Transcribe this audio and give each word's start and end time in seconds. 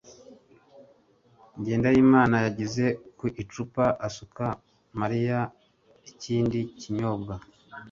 Jyendayimana 1.63 2.35
yageze 2.45 2.85
ku 3.17 3.25
icupa 3.41 3.85
asuka 4.07 4.45
Mariya 4.99 5.39
ikindi 6.11 6.59
kinyobwa 6.79 7.33